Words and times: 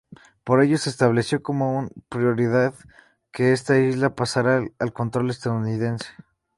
Por 0.43 0.63
ello, 0.63 0.79
se 0.79 0.89
estableció 0.89 1.43
como 1.43 1.77
una 1.77 1.89
prioridad 2.09 2.73
que 3.31 3.51
esta 3.53 3.77
isla 3.79 4.15
pasara 4.15 4.67
al 4.79 4.93
control 4.93 5.29
estadounidense. 5.29 6.07